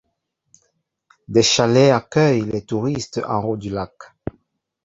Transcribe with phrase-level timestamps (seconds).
[1.27, 3.93] Des chalets accueillent les touristes en haut du lac.